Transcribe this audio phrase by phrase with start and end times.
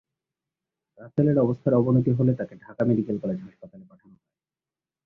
[0.97, 4.27] রাসেলের অবস্থার অবনতি হলে তাঁকে ঢাকা মেডিকেল হলেজ হাসপাতালে পাঠানো হয়।